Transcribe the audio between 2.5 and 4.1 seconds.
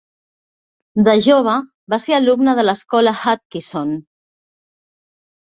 de l'escola Hutchison.